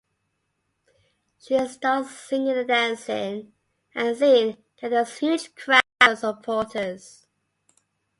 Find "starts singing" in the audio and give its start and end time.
1.67-2.57